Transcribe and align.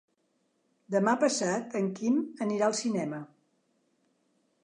Demà 0.95 1.13
passat 1.23 1.75
en 1.81 1.91
Quim 1.99 2.17
anirà 2.47 2.69
al 2.71 2.75
cinema. 2.81 3.23